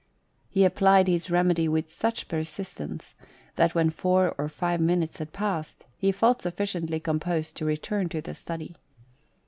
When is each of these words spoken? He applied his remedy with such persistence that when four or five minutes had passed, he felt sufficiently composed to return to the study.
He 0.49 0.65
applied 0.65 1.07
his 1.07 1.29
remedy 1.29 1.67
with 1.67 1.87
such 1.87 2.27
persistence 2.27 3.13
that 3.55 3.75
when 3.75 3.91
four 3.91 4.33
or 4.35 4.47
five 4.49 4.81
minutes 4.81 5.17
had 5.19 5.31
passed, 5.31 5.85
he 5.95 6.11
felt 6.11 6.41
sufficiently 6.41 6.99
composed 6.99 7.55
to 7.57 7.65
return 7.65 8.09
to 8.09 8.19
the 8.19 8.33
study. 8.33 8.77